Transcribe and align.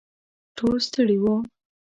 ټول 0.57 0.75
ستړي 0.87 1.15
وو. 1.23 1.33